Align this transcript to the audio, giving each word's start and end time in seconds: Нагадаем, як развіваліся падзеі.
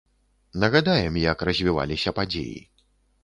Нагадаем, 0.63 1.19
як 1.23 1.43
развіваліся 1.49 2.13
падзеі. 2.21 2.57